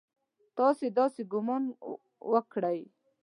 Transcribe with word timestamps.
تاسې 0.57 0.85
داسې 0.97 1.21
ګومان 1.31 1.63
وکړئ! 2.33 2.79